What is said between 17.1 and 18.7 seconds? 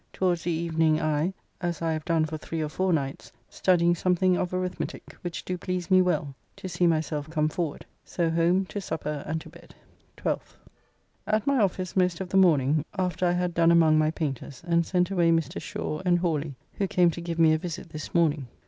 to give me a visit this morning.